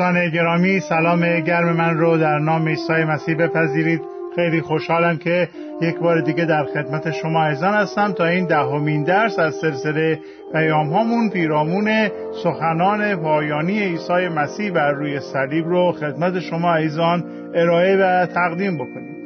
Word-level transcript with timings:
دوستان 0.00 0.30
گرامی 0.30 0.80
سلام 0.80 1.40
گرم 1.40 1.76
من 1.76 1.98
رو 1.98 2.18
در 2.18 2.38
نام 2.38 2.68
عیسی 2.68 2.92
مسیح 2.92 3.36
بپذیرید. 3.36 4.02
خیلی 4.36 4.60
خوشحالم 4.60 5.18
که 5.18 5.48
یک 5.80 5.98
بار 5.98 6.20
دیگه 6.20 6.44
در 6.44 6.64
خدمت 6.64 7.10
شما 7.10 7.46
ایزان 7.46 7.74
هستم. 7.74 8.12
تا 8.12 8.24
این 8.24 8.46
دهمین 8.46 9.04
درس 9.04 9.38
از 9.38 9.54
سلسله 9.54 10.18
پیام 10.52 10.86
هامون 10.86 11.30
پیرامون 11.30 12.08
سخنان 12.42 13.16
پایانی 13.16 13.80
عیسی 13.80 14.28
مسیح 14.28 14.72
بر 14.72 14.92
روی 14.92 15.20
صلیب 15.20 15.66
رو 15.66 15.92
خدمت 15.92 16.40
شما 16.40 16.74
ایزان 16.74 17.24
ارائه 17.54 17.96
و 17.96 18.26
تقدیم 18.26 18.74
بکنیم. 18.74 19.16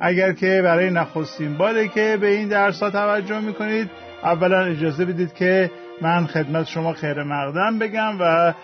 اگر 0.00 0.32
که 0.32 0.60
برای 0.64 0.90
نخستین 0.90 1.54
باره 1.54 1.88
که 1.88 2.18
به 2.20 2.26
این 2.26 2.48
درس 2.48 2.82
ها 2.82 2.90
توجه 2.90 3.40
می‌کنید 3.40 3.90
اولا 4.22 4.64
اجازه 4.64 5.04
بدید 5.04 5.34
که 5.34 5.70
من 6.02 6.26
خدمت 6.26 6.66
شما 6.66 6.92
خیر 6.92 7.22
مقدم 7.22 7.78
بگم 7.78 8.12
و 8.20 8.54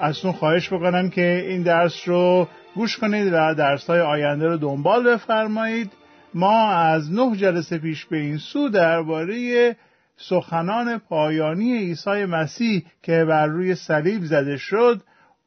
از 0.00 0.18
خواهش 0.18 0.72
بکنم 0.72 1.10
که 1.10 1.44
این 1.48 1.62
درس 1.62 2.08
رو 2.08 2.48
گوش 2.74 2.98
کنید 2.98 3.32
و 3.32 3.54
درس 3.54 3.86
های 3.86 4.00
آینده 4.00 4.46
رو 4.46 4.56
دنبال 4.56 5.14
بفرمایید. 5.14 5.92
ما 6.34 6.70
از 6.70 7.12
نه 7.12 7.36
جلسه 7.36 7.78
پیش 7.78 8.04
به 8.04 8.16
این 8.16 8.38
سو 8.38 8.68
درباره 8.68 9.76
سخنان 10.16 10.98
پایانی 10.98 11.78
عیسی 11.78 12.24
مسیح 12.24 12.84
که 13.02 13.24
بر 13.24 13.46
روی 13.46 13.74
صلیب 13.74 14.24
زده 14.24 14.56
شد 14.56 15.02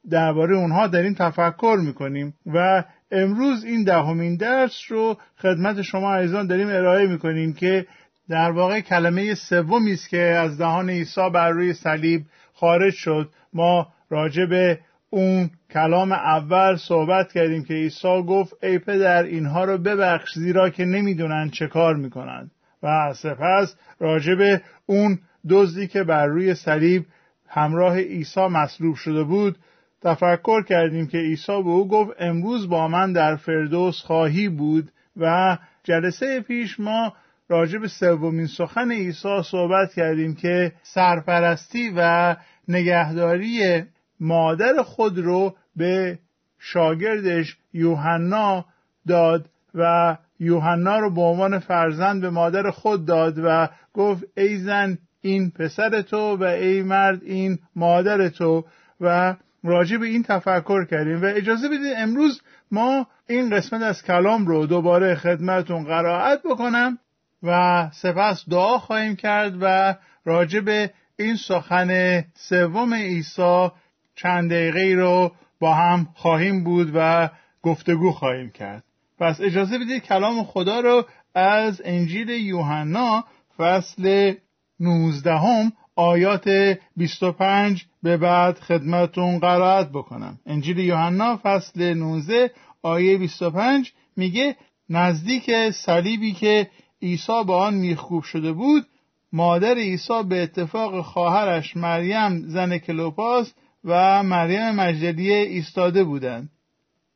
درباره 0.09 0.55
اونها 0.55 0.87
در 0.87 1.01
این 1.01 1.15
تفکر 1.15 1.77
می‌کنیم 1.81 2.33
و 2.45 2.83
امروز 3.11 3.63
این 3.63 3.83
دهمین 3.83 4.37
درس 4.37 4.81
رو 4.89 5.17
خدمت 5.37 5.81
شما 5.81 6.15
عزیزان 6.15 6.47
داریم 6.47 6.67
ارائه 6.67 7.07
می‌کنیم 7.07 7.53
که 7.53 7.85
در 8.29 8.51
واقع 8.51 8.79
کلمه 8.79 9.33
سومی 9.33 9.93
است 9.93 10.09
که 10.09 10.21
از 10.21 10.57
دهان 10.57 10.89
عیسی 10.89 11.29
بر 11.33 11.49
روی 11.49 11.73
صلیب 11.73 12.21
خارج 12.53 12.93
شد. 12.93 13.29
ما 13.53 13.87
راجع 14.09 14.45
به 14.45 14.79
اون 15.09 15.49
کلام 15.71 16.11
اول 16.11 16.75
صحبت 16.75 17.33
کردیم 17.33 17.63
که 17.63 17.73
عیسی 17.73 18.23
گفت 18.27 18.63
ای 18.63 18.79
پدر 18.79 19.23
اینها 19.23 19.63
رو 19.63 19.77
ببخش 19.77 20.33
زیرا 20.33 20.69
که 20.69 20.85
نمی‌دونن 20.85 21.49
چه 21.49 21.67
کار 21.67 21.95
می‌کنند 21.95 22.51
و 22.83 23.13
سپس 23.13 23.75
راجع 23.99 24.35
به 24.35 24.61
اون 24.85 25.19
دزدی 25.49 25.87
که 25.87 26.03
بر 26.03 26.25
روی 26.25 26.55
صلیب 26.55 27.05
همراه 27.47 27.97
عیسی 27.97 28.47
مصلوب 28.47 28.95
شده 28.95 29.23
بود 29.23 29.57
تفکر 30.03 30.63
کردیم 30.63 31.07
که 31.07 31.17
عیسی 31.17 31.63
به 31.63 31.69
او 31.69 31.87
گفت 31.87 32.11
امروز 32.19 32.69
با 32.69 32.87
من 32.87 33.13
در 33.13 33.35
فردوس 33.35 34.01
خواهی 34.01 34.49
بود. 34.49 34.91
و 35.17 35.57
جلسه 35.83 36.41
پیش 36.41 36.79
ما 36.79 37.13
راجع 37.49 37.79
به 37.79 37.87
سومین 37.87 38.47
سخن 38.47 38.91
عیسی 38.91 39.41
صحبت 39.43 39.93
کردیم 39.93 40.35
که 40.35 40.71
سرپرستی 40.83 41.93
و 41.95 42.35
نگهداری 42.67 43.83
مادر 44.19 44.83
خود 44.83 45.19
رو 45.19 45.55
به 45.75 46.19
شاگردش 46.59 47.57
یوحنا 47.73 48.65
داد 49.07 49.49
و 49.75 50.17
یوحنا 50.39 50.99
رو 50.99 51.13
به 51.13 51.21
عنوان 51.21 51.59
فرزند 51.59 52.21
به 52.21 52.29
مادر 52.29 52.69
خود 52.69 53.05
داد 53.05 53.39
و 53.43 53.69
گفت 53.93 54.23
ای 54.37 54.57
زن 54.57 54.97
این 55.21 55.51
پسر 55.51 56.01
تو 56.01 56.35
و 56.35 56.43
ای 56.43 56.81
مرد 56.81 57.23
این 57.23 57.59
مادر 57.75 58.29
تو. 58.29 58.65
و 59.01 59.35
راجع 59.63 59.97
به 59.97 60.05
این 60.05 60.23
تفکر 60.23 60.85
کردیم 60.85 61.21
و 61.21 61.25
اجازه 61.25 61.67
بدید 61.67 61.93
امروز 61.97 62.41
ما 62.71 63.07
این 63.27 63.49
قسمت 63.49 63.81
از 63.81 64.03
کلام 64.03 64.47
رو 64.47 64.65
دوباره 64.65 65.15
خدمتون 65.15 65.83
قرائت 65.83 66.41
بکنم 66.43 66.97
و 67.43 67.89
سپس 67.93 68.43
دعا 68.49 68.77
خواهیم 68.77 69.15
کرد 69.15 69.57
و 69.61 69.95
راجع 70.25 70.59
به 70.59 70.91
این 71.19 71.35
سخن 71.35 72.23
سوم 72.35 72.93
عیسی 72.93 73.69
چند 74.17 74.51
دقیقه 74.51 74.95
رو 74.95 75.31
با 75.59 75.73
هم 75.73 76.07
خواهیم 76.15 76.63
بود 76.63 76.91
و 76.93 77.29
گفتگو 77.63 78.11
خواهیم 78.11 78.49
کرد. 78.49 78.83
پس 79.19 79.41
اجازه 79.41 79.77
بدید 79.77 80.03
کلام 80.03 80.43
خدا 80.43 80.79
رو 80.79 81.05
از 81.35 81.81
انجیل 81.85 82.29
یوحنا 82.29 83.23
فصل 83.57 84.33
19 84.79 85.37
هم 85.37 85.71
آیات 85.95 86.77
25 86.95 87.85
به 88.03 88.17
بعد 88.17 88.59
خدمتون 88.59 89.39
قرائت 89.39 89.89
بکنم. 89.89 90.39
انجیل 90.45 90.77
یوحنا 90.77 91.39
فصل 91.43 91.93
19 91.93 92.51
آیه 92.81 93.17
25 93.17 93.93
میگه 94.15 94.55
نزدیک 94.89 95.69
صلیبی 95.69 96.31
که 96.31 96.69
عیسی 97.01 97.43
با 97.47 97.57
آن 97.65 97.73
میخکوب 97.73 98.23
شده 98.23 98.51
بود 98.51 98.85
مادر 99.33 99.73
عیسی 99.73 100.23
به 100.29 100.43
اتفاق 100.43 101.01
خواهرش 101.01 101.77
مریم 101.77 102.47
زن 102.47 102.77
کلوپاس 102.77 103.53
و 103.83 104.23
مریم 104.23 104.71
مجدلیه 104.71 105.37
ایستاده 105.37 106.03
بودند. 106.03 106.49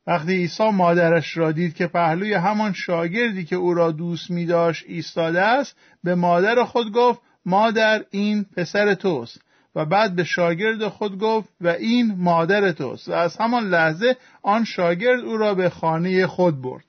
وقتی 0.07 0.33
عیسی 0.33 0.69
مادرش 0.69 1.37
را 1.37 1.51
دید 1.51 1.75
که 1.75 1.87
پهلوی 1.87 2.33
همان 2.33 2.73
شاگردی 2.73 3.45
که 3.45 3.55
او 3.55 3.73
را 3.73 3.91
دوست 3.91 4.31
می 4.31 4.45
داشت 4.45 4.85
ایستاده 4.87 5.41
است 5.41 5.75
به 6.03 6.15
مادر 6.15 6.63
خود 6.63 6.93
گفت 6.93 7.21
مادر 7.45 8.03
این 8.11 8.45
پسر 8.57 8.93
توست. 8.93 9.41
و 9.75 9.85
بعد 9.85 10.15
به 10.15 10.23
شاگرد 10.23 10.87
خود 10.87 11.19
گفت 11.19 11.49
و 11.61 11.67
این 11.67 12.15
مادر 12.17 12.71
توست. 12.71 13.09
و 13.09 13.13
از 13.13 13.37
همان 13.37 13.69
لحظه 13.69 14.15
آن 14.41 14.63
شاگرد 14.63 15.19
او 15.19 15.37
را 15.37 15.53
به 15.55 15.69
خانه 15.69 16.27
خود 16.27 16.61
برد. 16.61 16.83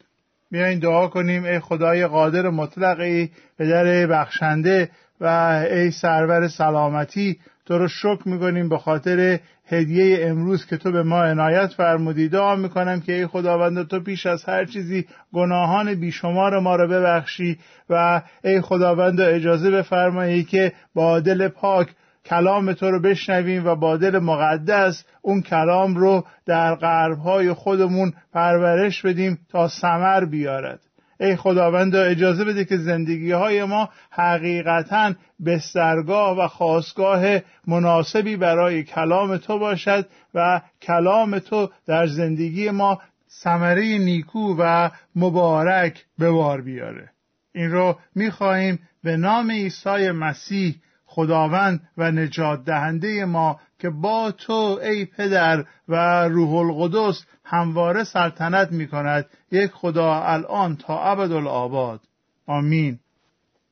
بیاین 0.50 0.78
دعا 0.78 1.08
کنیم 1.08 1.44
ای 1.44 1.60
خدای 1.60 2.06
قادر 2.06 2.50
مطلقی 2.50 3.30
پدر 3.58 4.06
بخشنده 4.06 4.90
و 5.20 5.26
ای 5.70 5.90
سرور 5.90 6.48
سلامتی 6.48 7.38
تو 7.66 7.78
رو 7.78 7.88
شکر 7.88 8.28
می‌کنیم 8.28 8.68
به 8.68 8.78
خاطر 8.78 9.40
هدیه 9.66 10.26
امروز 10.26 10.66
که 10.66 10.76
تو 10.76 10.92
به 10.92 11.02
ما 11.02 11.22
عنایت 11.24 11.72
فرمودی. 11.72 12.28
دعا 12.28 12.56
می‌کنم 12.56 13.00
که 13.00 13.12
ای 13.12 13.26
خداوند 13.26 13.88
تو 13.88 14.00
پیش 14.00 14.26
از 14.26 14.44
هر 14.44 14.64
چیزی 14.64 15.06
گناهان 15.32 15.94
بیشمار 15.94 16.60
ما 16.60 16.76
رو 16.76 16.88
ببخشی 16.88 17.58
و 17.90 18.22
ای 18.44 18.60
خداوند 18.60 19.20
اجازه 19.20 19.70
بفرمایی 19.70 20.44
که 20.44 20.72
با 20.94 21.20
دل 21.20 21.48
پاک 21.48 21.88
کلام 22.24 22.72
تو 22.72 22.90
رو 22.90 23.00
بشنویم 23.00 23.66
و 23.66 23.74
با 23.74 23.96
دل 23.96 24.18
مقدس 24.18 25.04
اون 25.22 25.42
کلام 25.42 25.96
رو 25.96 26.24
در 26.46 26.74
قربهای 26.74 27.52
خودمون 27.52 28.12
پرورش 28.32 29.02
بدیم 29.02 29.38
تا 29.50 29.68
سمر 29.68 30.24
بیارد. 30.24 30.80
ای 31.22 31.36
خداوند 31.36 31.96
اجازه 31.96 32.44
بده 32.44 32.64
که 32.64 32.76
زندگی 32.76 33.32
های 33.32 33.64
ما 33.64 33.88
حقیقتا 34.10 35.14
بسترگاه 35.46 36.38
و 36.38 36.48
خواستگاه 36.48 37.24
مناسبی 37.66 38.36
برای 38.36 38.82
کلام 38.82 39.36
تو 39.36 39.58
باشد 39.58 40.06
و 40.34 40.60
کلام 40.82 41.38
تو 41.38 41.70
در 41.86 42.06
زندگی 42.06 42.70
ما 42.70 43.00
ثمره 43.30 43.98
نیکو 43.98 44.56
و 44.58 44.90
مبارک 45.16 46.04
به 46.18 46.30
بار 46.30 46.60
بیاره. 46.60 47.10
این 47.54 47.70
رو 47.70 47.98
می‌خواهیم 48.14 48.78
به 49.04 49.16
نام 49.16 49.50
عیسی 49.50 50.10
مسیح 50.10 50.74
خداوند 51.06 51.80
و 51.98 52.10
نجات 52.10 52.64
دهنده 52.64 53.24
ما 53.24 53.60
که 53.82 53.90
با 53.90 54.30
تو 54.30 54.80
ای 54.82 55.04
پدر 55.04 55.64
و 55.88 56.24
روح 56.28 56.54
القدس 56.54 57.24
همواره 57.44 58.04
سلطنت 58.04 58.72
می 58.72 58.88
کند 58.88 59.26
یک 59.50 59.70
خدا 59.70 60.22
الان 60.24 60.76
تا 60.76 61.02
ابدالآباد. 61.02 62.00
آمین. 62.46 62.98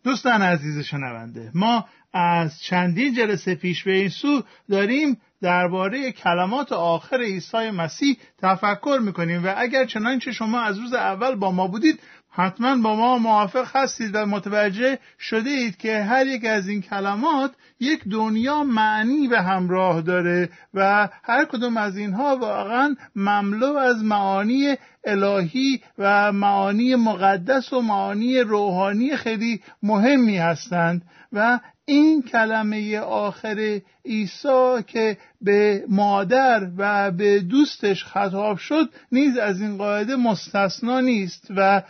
دوستان 0.04 0.43
عزیز 0.43 0.84
شنونده 0.84 1.50
ما 1.54 1.84
از 2.12 2.62
چندین 2.62 3.15
جلسه 3.15 3.54
پیش 3.54 3.84
به 3.84 3.93
این 3.93 4.09
سو 4.09 4.43
داریم 4.70 5.20
درباره 5.43 6.12
کلمات 6.12 6.73
آخر 6.73 7.20
عیسی 7.20 7.70
مسیح 7.70 8.17
تفکر 8.38 8.99
می‌کنیم 9.02 9.44
و 9.44 9.55
اگر 9.56 9.84
چنانچه 9.84 10.32
شما 10.32 10.61
از 10.61 10.79
روز 10.79 10.94
اول 10.94 11.34
با 11.34 11.52
ما 11.52 11.67
بودید 11.67 12.00
حتما 12.32 12.77
با 12.77 12.97
ما 12.97 13.19
موافق 13.19 13.77
هستید 13.77 14.11
و 14.15 14.27
متوجه 14.27 14.99
شده 15.19 15.50
اید 15.50 15.77
که 15.77 16.03
هر 16.03 16.27
یک 16.27 16.44
از 16.44 16.69
این 16.69 16.82
کلمات 16.82 17.50
یک 17.81 18.05
دنیا 18.11 18.65
معنی 18.65 19.29
به 19.29 19.41
همراه 19.41 20.03
داره 20.03 20.49
و 20.75 21.09
هر 21.23 21.44
کدوم 21.44 21.77
از 21.77 21.97
اینها 21.97 22.37
واقعا 22.37 22.97
مملو 23.17 23.77
از 23.77 24.05
معانی 24.05 24.77
الهی 25.05 25.81
و 25.99 26.32
معانی 26.32 26.94
مقدس 26.94 27.73
و 27.73 27.81
معانی 27.81 28.38
روحانی 28.38 29.17
خیلی 29.17 29.62
مهمی 29.82 30.38
هستند 30.38 31.03
و 31.32 31.61
این 31.85 32.23
کلمه 32.23 32.99
آخر 32.99 33.81
عیسی 34.05 34.82
که 34.87 35.17
به 35.41 35.85
مادر 35.88 36.71
و 36.77 37.11
به 37.11 37.41
دوستش 37.41 38.05
خطاب 38.05 38.59
شد 38.59 38.91
نیز 39.12 39.37
از 39.37 39.61
این 39.61 39.77
قاعده 39.77 40.17
مستثنا 40.17 41.00
نیست 41.00 41.47
و 41.56 41.82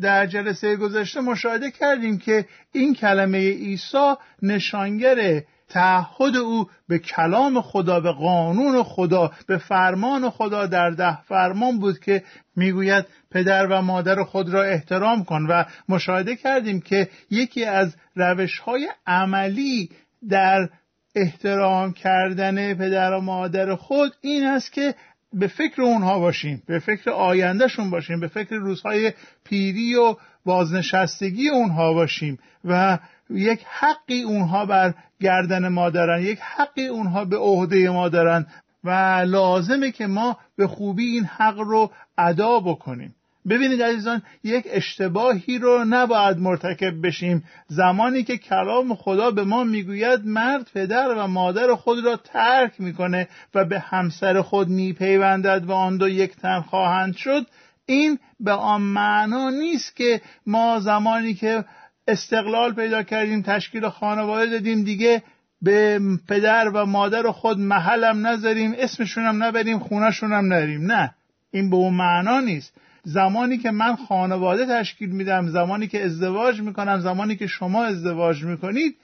در 0.00 0.26
جلسه 0.26 0.76
گذشته 0.76 1.20
مشاهده 1.20 1.70
کردیم 1.70 2.18
که 2.18 2.44
این 2.72 2.94
کلمه 2.94 3.38
عیسی 3.38 4.14
نشانگر 4.42 5.42
تعهد 5.68 6.36
او 6.36 6.66
به 6.88 6.98
کلام 6.98 7.60
خدا 7.60 8.00
به 8.00 8.12
قانون 8.12 8.82
خدا 8.82 9.32
به 9.46 9.58
فرمان 9.58 10.30
خدا 10.30 10.66
در 10.66 10.90
ده 10.90 11.22
فرمان 11.22 11.78
بود 11.78 11.98
که 11.98 12.22
می‌گوید 12.56 13.04
پدر 13.30 13.66
و 13.66 13.82
مادر 13.82 14.24
خود 14.24 14.48
را 14.48 14.62
احترام 14.62 15.24
کن 15.24 15.46
و 15.46 15.64
مشاهده 15.88 16.36
کردیم 16.36 16.80
که 16.80 17.08
یکی 17.30 17.64
از 17.64 17.96
روش 18.16 18.58
های 18.58 18.88
عملی 19.06 19.90
در 20.28 20.68
احترام 21.14 21.92
کردن 21.92 22.74
پدر 22.74 23.12
و 23.12 23.20
مادر 23.20 23.74
خود 23.74 24.12
این 24.20 24.44
است 24.44 24.72
که 24.72 24.94
به 25.34 25.46
فکر 25.46 25.82
اونها 25.82 26.18
باشیم 26.18 26.62
به 26.66 26.78
فکر 26.78 27.10
آیندهشون 27.10 27.90
باشیم 27.90 28.20
به 28.20 28.28
فکر 28.28 28.54
روزهای 28.54 29.12
پیری 29.44 29.94
و 29.94 30.16
بازنشستگی 30.44 31.48
اونها 31.48 31.92
باشیم 31.92 32.38
و 32.64 32.98
یک 33.30 33.60
حقی 33.68 34.22
اونها 34.22 34.66
بر 34.66 34.94
گردن 35.20 35.68
ما 35.68 35.90
دارن 35.90 36.22
یک 36.22 36.38
حقی 36.40 36.86
اونها 36.86 37.24
به 37.24 37.36
عهده 37.36 37.90
ما 37.90 38.08
دارن 38.08 38.46
و 38.84 38.90
لازمه 39.26 39.90
که 39.90 40.06
ما 40.06 40.38
به 40.56 40.66
خوبی 40.66 41.04
این 41.04 41.24
حق 41.24 41.58
رو 41.58 41.90
ادا 42.18 42.60
بکنیم. 42.60 43.14
ببینید 43.48 43.82
عزیزان 43.82 44.22
یک 44.44 44.64
اشتباهی 44.70 45.58
رو 45.58 45.84
نباید 45.88 46.38
مرتکب 46.38 47.06
بشیم. 47.06 47.44
زمانی 47.68 48.22
که 48.22 48.38
کلام 48.38 48.94
خدا 48.94 49.30
به 49.30 49.44
ما 49.44 49.64
می‌گوید 49.64 50.26
مرد 50.26 50.70
پدر 50.74 51.08
و 51.08 51.26
مادر 51.26 51.74
خود 51.74 52.04
را 52.04 52.16
ترک 52.16 52.72
می‌کنه 52.78 53.28
و 53.54 53.64
به 53.64 53.78
همسر 53.78 54.42
خود 54.42 54.68
میپیوندد 54.68 55.64
و 55.66 55.72
آن 55.72 55.96
دو 55.96 56.08
یک 56.08 56.36
تن 56.36 56.60
خواهند 56.60 57.16
شد 57.16 57.46
این 57.86 58.18
به 58.40 58.52
آن 58.52 58.82
معنا 58.82 59.50
نیست 59.50 59.96
که 59.96 60.20
ما 60.46 60.80
زمانی 60.80 61.34
که 61.34 61.64
استقلال 62.08 62.74
پیدا 62.74 63.02
کردیم 63.02 63.42
تشکیل 63.42 63.88
خانواده 63.88 64.50
دادیم 64.50 64.84
دیگه 64.84 65.22
به 65.62 66.00
پدر 66.28 66.68
و 66.68 66.86
مادر 66.86 67.30
خود 67.30 67.58
محلم 67.58 68.26
نذاریم 68.26 68.74
اسمشونم 68.78 69.42
نبریم 69.42 69.78
خونهشونم 69.78 70.52
نریم. 70.52 70.92
نه 70.92 71.14
این 71.50 71.70
به 71.70 71.76
اون 71.76 71.94
معنا 71.94 72.40
نیست. 72.40 72.74
زمانی 73.04 73.58
که 73.58 73.70
من 73.70 73.96
خانواده 73.96 74.66
تشکیل 74.66 75.10
میدم 75.10 75.46
زمانی 75.48 75.86
که 75.86 76.04
ازدواج 76.04 76.60
می‌کنم 76.60 77.00
زمانی 77.00 77.36
که 77.36 77.46
شما 77.46 77.84
ازدواج 77.84 78.44
می‌کنید 78.44 78.96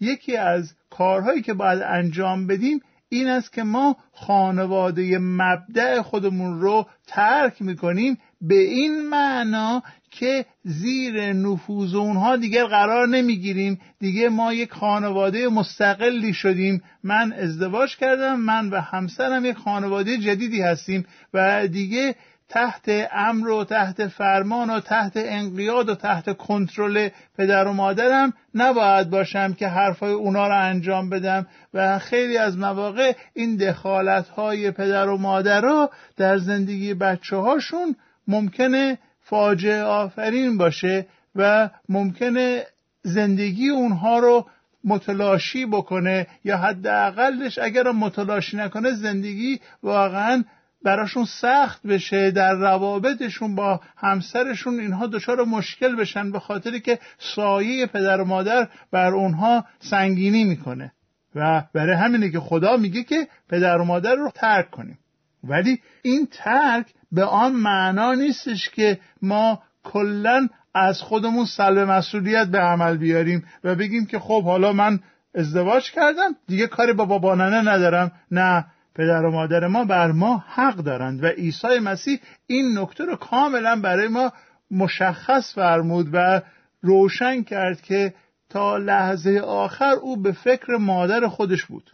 یکی 0.00 0.36
از 0.36 0.72
کارهایی 0.90 1.42
که 1.42 1.54
باید 1.54 1.82
انجام 1.82 2.46
بدیم 2.46 2.80
این 3.08 3.28
است 3.28 3.52
که 3.52 3.62
ما 3.62 3.96
خانواده 4.12 5.18
مبدع 5.18 6.02
خودمون 6.02 6.60
رو 6.60 6.86
ترک 7.06 7.62
می‌کنیم 7.62 8.18
به 8.40 8.58
این 8.58 9.08
معنا 9.08 9.82
که 10.10 10.46
زیر 10.64 11.32
نفوذ 11.32 11.94
اونها 11.94 12.36
دیگر 12.36 12.64
قرار 12.64 13.08
نمی‌گیریم. 13.08 13.80
دیگه 13.98 14.28
ما 14.28 14.52
یک 14.52 14.72
خانواده 14.72 15.48
مستقلی 15.48 16.34
شدیم. 16.34 16.82
من 17.04 17.32
ازدواج 17.32 17.96
کردم 17.96 18.40
من 18.40 18.70
و 18.70 18.80
همسرم 18.80 19.44
یک 19.44 19.56
خانواده 19.56 20.18
جدیدی 20.18 20.62
هستیم 20.62 21.06
و 21.34 21.66
دیگه 21.66 22.14
تحت 22.50 23.08
امر 23.12 23.48
و 23.48 23.64
تحت 23.64 24.06
فرمان 24.06 24.70
و 24.70 24.80
تحت 24.80 25.12
انقیاد 25.14 25.88
و 25.88 25.94
تحت 25.94 26.36
کنترل 26.36 27.08
پدر 27.38 27.68
و 27.68 27.72
مادرم 27.72 28.32
نباید 28.54 29.10
باشم 29.10 29.52
که 29.52 29.68
حرفای 29.68 30.12
اونا 30.12 30.48
رو 30.48 30.64
انجام 30.64 31.10
بدم. 31.10 31.46
و 31.74 31.98
خیلی 31.98 32.38
از 32.38 32.58
مواقع 32.58 33.12
این 33.34 33.56
دخالت 33.56 34.28
های 34.28 34.70
پدر 34.70 35.08
و 35.08 35.18
مادر 35.18 35.60
رو 35.60 35.90
در 36.16 36.38
زندگی 36.38 36.94
بچه 36.94 37.36
هاشون 37.36 37.96
ممکنه 38.28 38.98
فاجعه 39.20 39.82
آفرین 39.82 40.58
باشه 40.58 41.06
و 41.36 41.70
ممکنه 41.88 42.66
زندگی 43.02 43.68
اونها 43.68 44.18
رو 44.18 44.46
متلاشی 44.84 45.66
بکنه 45.66 46.26
یا 46.44 46.56
حداقلش 46.56 47.58
اگر 47.58 47.90
متلاشی 47.90 48.56
نکنه 48.56 48.92
زندگی 48.92 49.60
واقعا 49.82 50.44
براشون 50.84 51.24
سخت 51.24 51.86
بشه 51.86 52.30
در 52.30 52.54
روابطشون 52.54 53.54
با 53.54 53.80
همسرشون 53.96 54.80
اینها 54.80 55.06
دچار 55.06 55.44
مشکل 55.44 55.96
بشن 55.96 56.32
به 56.32 56.40
خاطری 56.40 56.80
که 56.80 56.98
سایه 57.18 57.86
پدر 57.86 58.20
و 58.20 58.24
مادر 58.24 58.68
بر 58.92 59.14
اونها 59.14 59.64
سنگینی 59.80 60.44
می‌کنه. 60.44 60.92
و 61.34 61.62
برای 61.74 61.96
همینه 61.96 62.30
که 62.30 62.40
خدا 62.40 62.76
میگه 62.76 63.02
که 63.02 63.28
پدر 63.48 63.78
و 63.78 63.84
مادر 63.84 64.14
رو 64.14 64.30
ترک 64.34 64.70
کنیم. 64.70 64.98
ولی 65.44 65.80
این 66.02 66.28
ترک 66.32 66.86
به 67.12 67.24
آن 67.24 67.52
معنا 67.52 68.14
نیستش 68.14 68.70
که 68.70 68.98
ما 69.22 69.62
کلا 69.84 70.48
از 70.74 71.00
خودمون 71.00 71.46
سلب 71.46 71.78
مسئولیت 71.78 72.46
به 72.46 72.58
عمل 72.58 72.96
بیاریم 72.96 73.44
و 73.64 73.74
بگیم 73.74 74.06
که 74.06 74.18
خب 74.18 74.44
حالا 74.44 74.72
من 74.72 75.00
ازدواج 75.34 75.90
کردم 75.90 76.36
دیگه 76.46 76.66
کاری 76.66 76.92
با 76.92 77.04
بابانانه 77.04 77.72
ندارم. 77.72 78.12
نه 78.30 78.66
پدر 78.94 79.24
و 79.24 79.30
مادر 79.30 79.66
ما 79.66 79.84
بر 79.84 80.12
ما 80.12 80.44
حق 80.48 80.76
دارند 80.76 81.24
و 81.24 81.26
عیسی 81.26 81.78
مسیح 81.82 82.20
این 82.46 82.78
نکته 82.78 83.04
رو 83.04 83.16
کاملا 83.16 83.80
برای 83.80 84.08
ما 84.08 84.32
مشخص 84.70 85.54
فرمود 85.54 86.08
و 86.12 86.42
روشن 86.82 87.42
کرد 87.42 87.80
که 87.80 88.14
تا 88.48 88.76
لحظه 88.76 89.38
آخر 89.38 89.94
او 90.02 90.22
به 90.22 90.32
فکر 90.32 90.76
مادر 90.76 91.28
خودش 91.28 91.64
بود. 91.64 91.90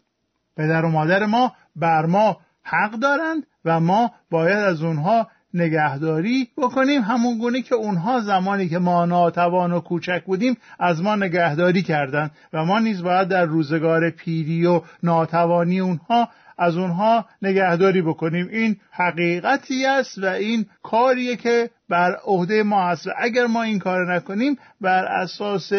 پدر 0.56 0.84
و 0.84 0.88
مادر 0.88 1.26
ما 1.26 1.52
بر 1.76 2.06
ما 2.06 2.40
حق 2.62 2.90
دارند 2.90 3.46
و 3.64 3.80
ما 3.80 4.10
باید 4.30 4.58
از 4.58 4.82
اونها 4.82 5.28
نگهداری 5.54 6.48
بکنیم. 6.56 7.02
همون 7.02 7.38
گونه 7.38 7.62
که 7.62 7.74
اونها 7.74 8.20
زمانی 8.20 8.68
که 8.68 8.78
ما 8.78 9.06
ناتوان 9.06 9.72
و 9.72 9.80
کوچک 9.80 10.24
بودیم 10.24 10.56
از 10.78 11.02
ما 11.02 11.16
نگهداری 11.16 11.82
کردند 11.82 12.30
و 12.52 12.64
ما 12.64 12.78
نیز 12.78 13.02
باید 13.02 13.28
در 13.28 13.44
روزگار 13.44 14.10
پیری 14.10 14.66
و 14.66 14.82
ناتوانی 15.02 15.80
اونها 15.80 16.28
از 16.58 16.76
اونها 16.76 17.26
نگهداری 17.42 18.02
بکنیم. 18.02 18.48
این 18.48 18.76
حقیقتی 18.90 19.86
است 19.86 20.18
و 20.18 20.26
این 20.26 20.66
کاریه 20.82 21.36
که 21.36 21.70
بر 21.88 22.16
عهده 22.24 22.62
ما 22.62 22.88
هست 22.88 23.06
و 23.06 23.10
اگر 23.18 23.46
ما 23.46 23.62
این 23.62 23.78
کار 23.78 24.14
نکنیم 24.14 24.58
بر 24.80 25.04
اساس 25.04 25.72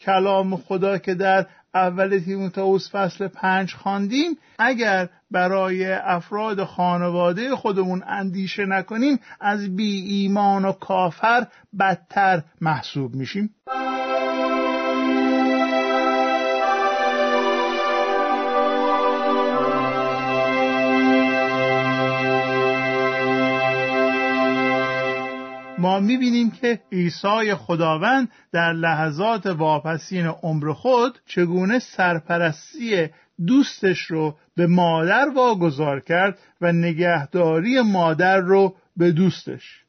کلام 0.00 0.56
خدا 0.56 0.98
که 0.98 1.14
در 1.14 1.46
اول 1.74 2.18
تیموتائوس 2.18 2.90
فصل 2.90 3.28
پنج 3.28 3.74
خواندیم 3.74 4.38
اگر 4.58 5.08
برای 5.30 5.92
افراد 5.92 6.64
خانواده 6.64 7.56
خودمون 7.56 8.02
اندیشه 8.06 8.66
نکنیم 8.66 9.18
از 9.40 9.76
بی 9.76 10.00
ایمان 10.00 10.64
و 10.64 10.72
کافر 10.72 11.46
بدتر 11.78 12.42
محسوب 12.60 13.14
میشیم. 13.14 13.50
ما 25.84 26.00
می‌بینیم 26.00 26.50
که 26.50 26.80
عیسی 26.92 27.54
خداوند 27.54 28.28
در 28.52 28.72
لحظات 28.72 29.46
واپسین 29.46 30.26
عمر 30.26 30.72
خود 30.72 31.18
چگونه 31.26 31.78
سرپرستی 31.78 33.08
دوستش 33.46 33.98
رو 34.00 34.36
به 34.56 34.66
مادر 34.66 35.28
واگذار 35.34 36.00
کرد 36.00 36.38
و 36.60 36.72
نگهداری 36.72 37.80
مادر 37.80 38.36
رو 38.36 38.74
به 38.96 39.12
دوستش. 39.12 39.84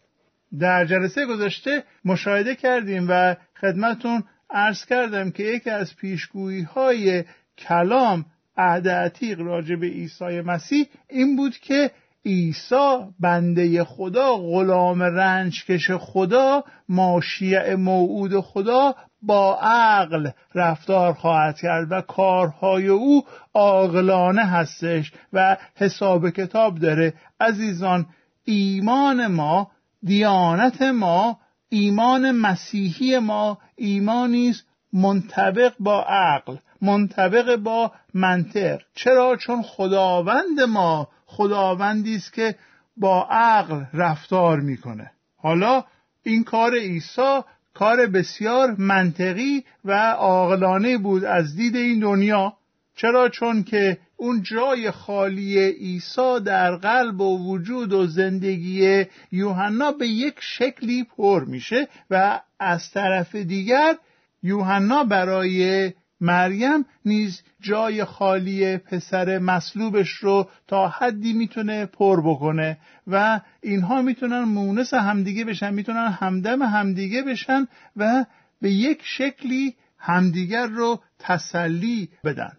در 0.60 0.86
جلسه 0.86 1.26
گذشته 1.26 1.84
مشاهده 2.06 2.56
کردیم 2.56 3.06
و 3.10 3.36
خدمتون 3.62 4.24
عرض 4.50 4.86
کردم 4.86 5.32
که 5.32 5.44
یکی 5.44 5.70
از 5.70 5.96
پیشگویی 5.96 6.62
های 6.62 7.24
کلام 7.58 8.26
عهد 8.58 8.88
عتیق 8.88 9.40
راجع 9.40 9.76
به 9.76 9.88
عیسی 9.88 10.42
مسیح 10.42 10.86
این 11.10 11.36
بود 11.36 11.58
که 11.58 11.92
عیسی 12.26 12.98
بنده 13.20 13.84
خدا 13.84 14.36
غلام 14.36 15.04
رنج 15.04 15.66
کش 15.66 15.92
خدا 15.92 16.64
ماشیع 16.90 17.76
موعود 17.76 18.40
خدا 18.40 18.96
با 19.22 19.60
عقل 19.62 20.30
رفتار 20.56 21.14
خواهد 21.14 21.58
کرد 21.58 21.88
و 21.92 22.02
کارهای 22.02 22.88
او 22.88 23.24
عاقلانه 23.54 24.46
هستش 24.46 25.12
و 25.34 25.58
حساب 25.76 26.30
کتاب 26.30 26.80
داره. 26.80 27.14
عزیزان 27.40 28.06
ایمان 28.46 29.28
ما 29.28 29.72
دیانت 30.04 30.82
ما 30.82 31.40
ایمان 31.70 32.32
مسیحی 32.32 33.20
ما 33.20 33.58
ایمانی 33.76 34.50
است 34.50 34.66
منطبق 34.94 35.74
با 35.80 36.04
عقل 36.04 36.58
منطبق 36.82 37.56
با 37.56 37.92
منطق. 38.14 38.82
چرا؟ 38.96 39.36
چون 39.36 39.62
خداوند 39.62 40.62
ما 40.68 41.08
خداوندی 41.36 42.16
است 42.16 42.34
که 42.34 42.56
با 42.98 43.28
عقل 43.32 43.84
رفتار 43.94 44.60
می‌کنه. 44.60 45.12
حالا 45.38 45.84
این 46.24 46.44
کار 46.44 46.76
عیسی 46.76 47.42
کار 47.74 48.06
بسیار 48.06 48.76
منطقی 48.78 49.64
و 49.86 50.12
عاقلانه 50.12 50.98
بود 50.98 51.24
از 51.24 51.56
دید 51.56 51.76
این 51.76 52.00
دنیا. 52.00 52.54
چرا؟ 52.96 53.30
چون 53.30 53.64
که 53.64 53.98
اون 54.18 54.44
جای 54.44 54.92
خالی 54.92 55.60
عیسی 55.60 56.40
در 56.46 56.76
قلب 56.76 57.22
و 57.22 57.52
وجود 57.52 57.94
و 57.94 58.08
زندگی 58.08 59.06
یوحنا 59.32 59.92
به 59.92 60.08
یک 60.08 60.36
شکلی 60.40 61.04
پر 61.04 61.46
میشه 61.46 61.88
و 62.10 62.42
از 62.60 62.92
طرف 62.92 63.36
دیگر 63.36 63.96
یوحنا 64.44 65.04
برای 65.04 65.94
مریم 66.26 66.86
نیز 67.06 67.42
جای 67.62 68.06
خالی 68.06 68.78
پسر 68.78 69.40
مصلوبش 69.40 70.10
رو 70.10 70.50
تا 70.68 70.88
حدی 70.88 71.34
می‌تونه 71.34 71.86
پر 71.86 72.22
بکنه 72.22 72.78
و 73.08 73.42
اینها 73.62 74.02
می‌تونن 74.02 74.44
مونس 74.44 74.94
همدیگه 74.94 75.44
بشن 75.46 75.74
می‌تونن 75.74 76.08
همدم 76.08 76.62
همدیگه 76.62 77.22
بشن 77.22 77.68
و 77.96 78.26
به 78.62 78.72
یک 78.72 79.02
شکلی 79.04 79.76
همدیگر 79.98 80.68
رو 80.68 81.00
تسلی 81.20 82.10
بدن. 82.24 82.54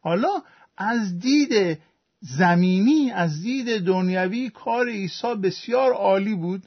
حالا 0.00 0.42
از 0.78 1.18
دید 1.18 1.78
زمینی 2.20 3.10
از 3.10 3.42
دید 3.42 3.84
دنیوی 3.84 4.50
کار 4.50 4.88
عیسی 4.88 5.34
بسیار 5.42 5.92
عالی 5.92 6.34
بود 6.34 6.62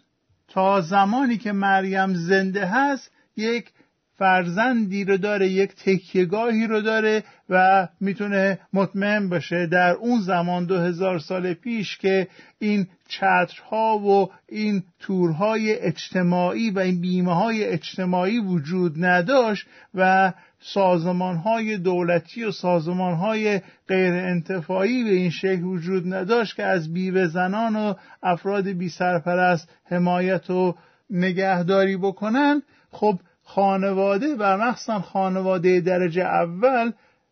تا 0.47 0.81
زمانی 0.81 1.37
که 1.37 1.51
مریم 1.51 2.13
زنده 2.13 2.65
هست 2.65 3.11
یک 3.37 3.71
فرزندی 4.17 5.05
رو 5.05 5.17
داره 5.17 5.49
یک 5.49 5.75
تکیهگاهی 5.75 6.67
رو 6.67 6.81
داره 6.81 7.23
و 7.49 7.87
می‌تونه 7.99 8.59
مطمئن 8.73 9.29
باشه 9.29 9.67
در 9.67 9.91
اون 9.91 10.21
زمان 10.21 10.65
دو 10.65 10.77
هزار 10.77 11.19
سال 11.19 11.53
پیش 11.53 11.97
که 11.97 12.27
این 12.59 12.87
چترها 13.07 13.97
و 13.97 14.31
این 14.49 14.83
تورهای 14.99 15.79
اجتماعی 15.79 16.71
و 16.71 16.79
این 16.79 17.01
بیمه 17.01 17.35
های 17.35 17.65
اجتماعی 17.65 18.39
وجود 18.39 19.05
نداشت 19.05 19.67
و 19.93 20.33
سازمان 20.59 21.35
های 21.35 21.77
دولتی 21.77 22.43
و 22.43 22.51
سازمان 22.51 23.13
های 23.13 23.61
غیر 23.87 24.13
انتفاعی 24.13 25.03
به 25.03 25.09
این 25.09 25.29
شکل 25.29 25.63
وجود 25.63 26.13
نداشت 26.13 26.55
که 26.55 26.63
از 26.63 26.93
بیوه 26.93 27.27
زنان 27.27 27.75
و 27.75 27.93
افراد 28.23 28.67
بی 28.67 28.89
سرپرست 28.89 29.69
حمایت 29.85 30.49
و 30.49 30.75
نگهداری 31.09 31.97
بکنن 31.97 32.61
خب 32.91 33.19
خانواده 33.43 34.35
و 34.39 34.57
مخصوصا 34.57 34.99
خانواده 34.99 35.81
درجه 35.81 36.21
اول 36.21 36.91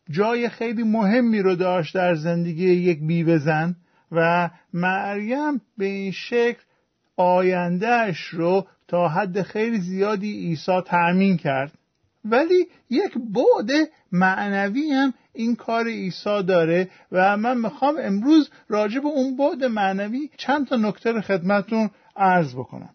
جای 0.09 0.49
خیلی 0.49 0.83
مهمی 0.83 1.41
رو 1.41 1.55
داشت 1.55 1.95
در 1.95 2.15
زندگی 2.15 2.71
یک 2.71 2.99
بیوه 2.99 3.37
زن 3.37 3.75
و 4.11 4.49
مریم 4.73 5.61
به 5.77 5.85
این 5.85 6.11
شکل 6.11 6.61
آیندهش 7.17 8.19
رو 8.19 8.67
تا 8.87 9.07
حد 9.07 9.41
خیلی 9.41 9.79
زیادی 9.79 10.31
عیسی 10.31 10.81
تأمین 10.85 11.37
کرد. 11.37 11.71
ولی 12.25 12.67
یک 12.89 13.13
بعد 13.13 13.89
معنوی 14.11 14.91
هم 14.91 15.13
این 15.33 15.55
کار 15.55 15.87
عیسی 15.87 16.43
داره 16.43 16.89
و 17.11 17.37
من 17.37 17.57
می‌خوام 17.57 17.95
امروز 17.99 18.49
راجع 18.69 18.99
به 18.99 19.07
اون 19.07 19.37
بعد 19.37 19.63
معنوی 19.63 20.29
چند 20.37 20.67
تا 20.67 20.75
نکته 20.75 21.11
رو 21.11 21.21
خدمتون 21.21 21.89
عرض 22.15 22.55
بکنم. 22.55 22.89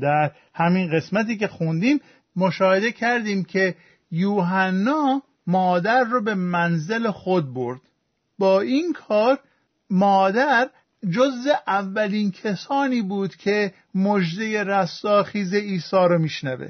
در 0.00 0.30
همین 0.54 0.90
قسمتی 0.92 1.36
که 1.36 1.48
خوندیم 1.48 2.00
مشاهده 2.36 2.92
کردیم 2.92 3.44
که 3.44 3.74
یوحنا 4.10 5.22
مادر 5.46 6.04
رو 6.04 6.22
به 6.22 6.34
منزل 6.34 7.10
خود 7.10 7.54
برد. 7.54 7.80
با 8.38 8.60
این 8.60 8.92
کار 8.92 9.38
مادر 9.90 10.70
جز 11.10 11.48
اولین 11.66 12.30
کسانی 12.30 13.02
بود 13.02 13.36
که 13.36 13.74
مژده 13.94 14.64
رستاخیز 14.64 15.54
عیسی 15.54 15.96
رو 15.96 16.18
میشنوه. 16.18 16.68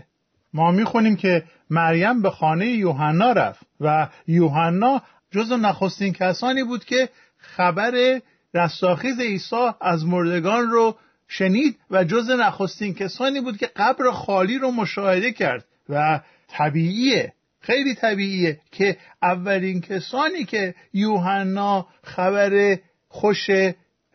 ما 0.54 0.70
می‌خونیم 0.70 1.16
که 1.16 1.44
مریم 1.70 2.22
به 2.22 2.30
خانه 2.30 2.66
یوحنا 2.66 3.32
رفت 3.32 3.66
و 3.80 4.08
یوحنا 4.26 5.02
جز 5.30 5.52
نخستین 5.52 6.12
کسانی 6.12 6.64
بود 6.64 6.84
که 6.84 7.08
خبر 7.38 8.20
رستاخیز 8.54 9.20
عیسی 9.20 9.70
از 9.80 10.06
مردگان 10.06 10.70
رو 10.70 10.96
شنید 11.32 11.76
و 11.90 12.04
جز 12.04 12.30
نخستین 12.30 12.94
کسانی 12.94 13.40
بود 13.40 13.56
که 13.56 13.66
قبر 13.76 14.10
خالی 14.10 14.58
رو 14.58 14.70
مشاهده 14.70 15.32
کرد 15.32 15.64
و 15.88 16.20
طبیعیه 16.48 17.32
خیلی 17.60 17.94
طبیعیه 17.94 18.60
که 18.72 18.96
اولین 19.22 19.80
کسانی 19.80 20.44
که 20.44 20.74
یوحنا 20.92 21.86
خبر 22.04 22.78
خوش 23.08 23.50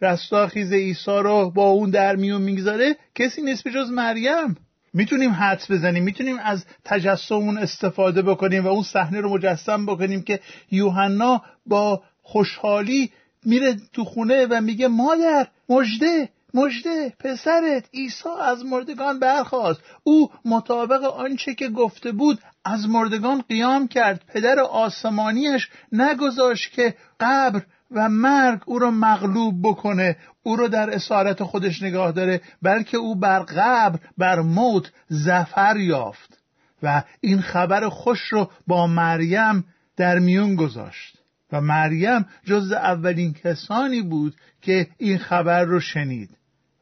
رستاخیز 0.01 0.73
عیسی 0.73 1.11
رو 1.11 1.51
با 1.55 1.69
اون 1.69 1.89
در 1.89 2.15
میون 2.15 2.41
می‌گذاره 2.41 2.95
کسی 3.15 3.41
نیست 3.41 3.63
به 3.63 3.71
جز 3.71 3.89
مریم. 3.91 4.57
می‌تونیم 4.93 5.31
حدس 5.31 5.71
بزنیم 5.71 6.03
می‌تونیم 6.03 6.37
از 6.39 6.65
تجسم 6.85 7.57
استفاده 7.57 8.21
بکنیم 8.21 8.65
و 8.65 8.67
اون 8.67 8.83
صحنه 8.83 9.21
رو 9.21 9.29
مجسم 9.29 9.85
بکنیم 9.85 10.21
که 10.21 10.39
یوحنا 10.71 11.41
با 11.65 12.03
خوشحالی 12.21 13.11
میره 13.45 13.75
تو 13.93 14.03
خونه 14.03 14.45
و 14.45 14.61
میگه 14.61 14.87
مادر 14.87 15.47
مژده. 15.69 16.29
مژده 16.53 17.13
پسرت 17.19 17.89
عیسی 17.93 18.29
از 18.41 18.65
مردگان 18.65 19.19
برخواست 19.19 19.81
او 20.03 20.31
مطابق 20.45 21.03
آنچه 21.03 21.55
که 21.55 21.69
گفته 21.69 22.11
بود 22.11 22.39
از 22.65 22.89
مردگان 22.89 23.41
قیام 23.49 23.87
کرد. 23.87 24.23
پدر 24.27 24.59
آسمانیش 24.59 25.69
نگذاشت 25.91 26.71
که 26.71 26.95
قبر 27.19 27.61
و 27.91 28.09
مرگ 28.09 28.61
او 28.65 28.79
را 28.79 28.91
مغلوب 28.91 29.55
بکنه. 29.63 30.17
او 30.43 30.55
را 30.55 30.67
در 30.67 30.89
اسارت 30.89 31.43
خودش 31.43 31.81
نگاه 31.81 32.11
داره 32.11 32.41
بلکه 32.61 32.97
او 32.97 33.15
بر 33.15 33.39
قبر 33.39 33.99
بر 34.17 34.39
موت 34.39 34.91
زفر 35.07 35.77
یافت. 35.77 36.37
و 36.83 37.03
این 37.21 37.41
خبر 37.41 37.89
خوش 37.89 38.19
رو 38.19 38.51
با 38.67 38.87
مریم 38.87 39.65
در 39.97 40.19
میون 40.19 40.55
گذاشت. 40.55 41.16
و 41.51 41.61
مریم 41.61 42.25
جز 42.45 42.71
اولین 42.71 43.33
کسانی 43.33 44.01
بود 44.01 44.35
که 44.61 44.87
این 44.97 45.17
خبر 45.17 45.63
رو 45.63 45.79
شنید. 45.79 46.29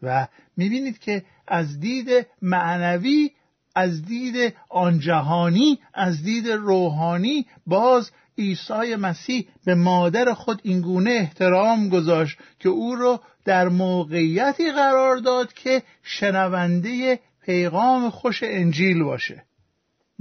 و 0.02 0.28
می‌بینید 0.58 1.00
که 1.00 1.24
از 1.48 1.80
دید 1.80 2.28
معنوی 2.42 3.32
از 3.76 4.06
دید 4.06 4.54
آنجهانی 4.70 5.80
از 5.94 6.24
دید 6.24 6.48
روحانی 6.48 7.46
باز 7.68 8.12
عیسی 8.38 8.96
مسیح 8.96 9.48
به 9.66 9.76
مادر 9.76 10.34
خود 10.34 10.62
اینگونه 10.64 11.12
احترام 11.12 11.90
گذاشت 11.90 12.38
که 12.60 12.70
او 12.70 12.96
را 12.96 13.22
در 13.46 13.70
موقعیتی 13.70 14.72
قرار 14.72 15.18
داد 15.18 15.54
که 15.54 15.84
شنونده 16.04 17.20
پیغام 17.46 18.10
خوش 18.10 18.44
انجیل 18.44 19.04
باشه. 19.04 19.44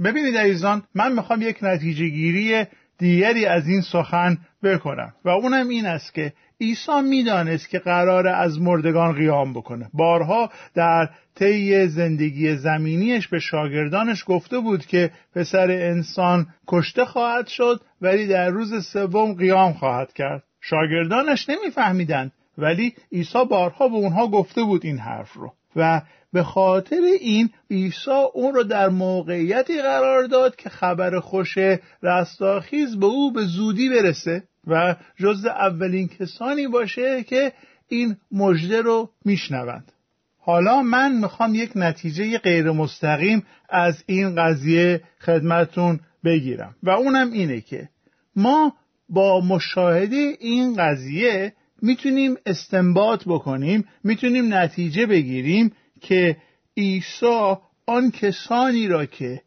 ببینید 0.03 0.37
عزیزان 0.37 0.83
من 0.95 1.13
می‌خوام 1.13 1.41
یک 1.41 1.57
نتیجه 1.61 2.07
گیری 2.07 2.65
دیگری 2.97 3.45
از 3.45 3.67
این 3.67 3.81
سخن 3.81 4.37
بکنم. 4.63 5.13
و 5.25 5.29
اونم 5.29 5.69
این 5.69 5.85
است 5.85 6.13
که 6.13 6.33
عیسی 6.61 7.01
می‌دانست 7.01 7.69
که 7.69 7.79
قرار 7.79 8.27
از 8.27 8.61
مردگان 8.61 9.13
قیام 9.13 9.53
بکنه. 9.53 9.89
بارها 9.93 10.49
در 10.75 11.09
طی 11.35 11.87
زندگی 11.87 12.55
زمینیش 12.55 13.27
به 13.27 13.39
شاگردانش 13.39 14.23
گفته 14.27 14.59
بود 14.59 14.85
که 14.85 15.11
پسر 15.35 15.71
انسان 15.71 16.47
کشته 16.67 17.05
خواهد 17.05 17.47
شد 17.47 17.81
ولی 18.01 18.27
در 18.27 18.49
روز 18.49 18.85
سوم 18.85 19.33
قیام 19.33 19.73
خواهد 19.73 20.13
کرد. 20.13 20.43
شاگردانش 20.61 21.49
نمیفهمیدند 21.49 22.31
ولی 22.57 22.95
عیسی 23.11 23.45
بارها 23.49 23.87
به 23.87 23.95
اونها 23.95 24.27
گفته 24.27 24.63
بود 24.63 24.85
این 24.85 24.97
حرف 24.97 25.33
رو. 25.33 25.53
و 25.75 26.01
به 26.33 26.43
خاطر 26.43 27.01
این 27.21 27.49
عیسی 27.71 28.11
اون 28.33 28.53
رو 28.53 28.63
در 28.63 28.89
موقعیتی 28.89 29.81
قرار 29.81 30.23
داد 30.23 30.55
که 30.55 30.69
خبر 30.69 31.19
خوش 31.19 31.57
رستاخیز 32.03 32.99
به 32.99 33.05
او 33.05 33.33
به 33.33 33.45
زودی 33.45 33.89
برسه 33.89 34.43
و 34.67 34.95
جز 35.17 35.45
اولین 35.45 36.07
کسانی 36.07 36.67
باشه 36.67 37.23
که 37.23 37.53
این 37.87 38.17
مژده 38.31 38.81
رو 38.81 39.09
میشنوند. 39.25 39.91
حالا 40.37 40.81
من 40.81 41.11
می‌خوام 41.11 41.55
یک 41.55 41.71
نتیجه 41.75 42.37
غیر 42.37 42.71
مستقیم 42.71 43.43
از 43.69 44.03
این 44.05 44.35
قضیه 44.35 45.01
خدمتون 45.19 45.99
بگیرم 46.25 46.75
و 46.83 46.89
اونم 46.89 47.31
اینه 47.31 47.61
که 47.61 47.89
ما 48.35 48.73
با 49.09 49.41
مشاهده 49.41 50.37
این 50.39 50.75
قضیه 50.75 51.53
می‌تونیم 51.81 52.35
استنباط 52.45 53.23
بکنیم 53.25 53.85
می‌تونیم 54.03 54.53
نتیجه 54.53 55.05
بگیریم 55.05 55.71
که 56.01 56.37
عیسی 56.77 57.55
آن 57.85 58.11
کسانی 58.11 58.87
را 58.87 59.05
که 59.05 59.41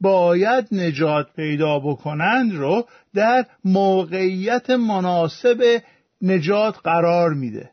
باید 0.00 0.66
نجات 0.72 1.26
پیدا 1.36 1.78
بکنند 1.78 2.54
رو 2.54 2.86
در 3.14 3.46
موقعیت 3.64 4.70
مناسب 4.70 5.82
نجات 6.22 6.76
قرار 6.84 7.34
میده. 7.34 7.70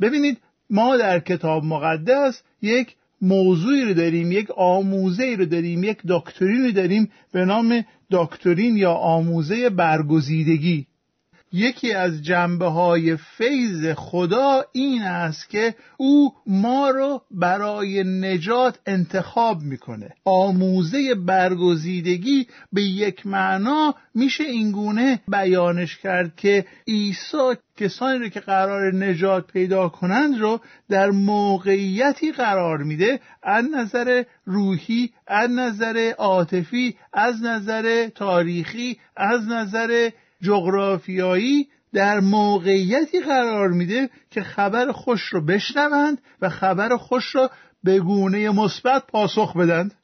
ببینید 0.00 0.38
ما 0.70 0.96
در 0.96 1.20
کتاب 1.20 1.64
مقدس 1.64 2.42
یک 2.62 2.96
موضوعی 3.20 3.84
رو 3.84 3.94
داریم 3.94 4.32
یک 4.32 4.50
آموزه 4.50 5.36
رو 5.38 5.44
داریم 5.44 5.84
یک 5.84 5.98
دکترینی 6.08 6.72
داریم 6.72 7.10
به 7.32 7.44
نام 7.44 7.84
دکترین 8.10 8.76
یا 8.76 8.92
آموزه 8.92 9.70
برگزیدگی. 9.70 10.86
یکی 11.52 11.92
از 11.92 12.22
جنبه 12.22 12.66
های 12.66 13.16
فیض 13.16 13.92
خدا 13.96 14.64
این 14.72 15.02
است 15.02 15.50
که 15.50 15.74
او 15.96 16.32
ما 16.46 16.90
رو 16.90 17.22
برای 17.30 18.04
نجات 18.04 18.78
انتخاب 18.86 19.62
می‌کنه. 19.62 20.10
آموزه 20.24 21.14
برگزیدگی 21.14 22.46
به 22.72 22.82
یک 22.82 23.26
معنا 23.26 23.94
میشه 24.14 24.44
اینگونه 24.44 25.20
بیانش 25.28 25.96
کرد 25.98 26.36
که 26.36 26.64
عیسی 26.88 27.56
کسانی 27.76 28.18
رو 28.18 28.28
که 28.28 28.40
قرار 28.40 28.94
نجات 28.94 29.46
پیدا 29.52 29.88
کنند 29.88 30.40
رو 30.40 30.60
در 30.88 31.10
موقعیتی 31.10 32.32
قرار 32.32 32.82
میده 32.82 33.20
از 33.42 33.64
نظر 33.74 34.22
روحی 34.44 35.10
از 35.26 35.50
نظر 35.50 36.12
عاطفی 36.18 36.96
از 37.12 37.42
نظر 37.42 38.08
تاریخی 38.08 38.98
از 39.16 39.48
نظر 39.48 40.10
جغرافیایی 40.42 41.68
در 41.92 42.20
موقعیتی 42.20 43.20
قرار 43.20 43.68
میده 43.68 44.10
که 44.30 44.42
خبر 44.42 44.92
خوش 44.92 45.22
رو 45.22 45.44
بشنوند 45.44 46.18
و 46.40 46.48
خبر 46.48 46.96
خوش 46.96 47.24
رو 47.24 47.48
به 47.84 48.00
گونه 48.00 48.50
مثبت 48.50 49.06
پاسخ 49.06 49.56
بدند. 49.56 49.94